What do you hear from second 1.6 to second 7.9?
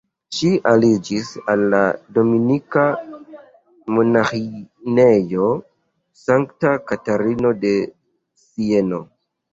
la Dominika monaĥinejo Sankta Katarino de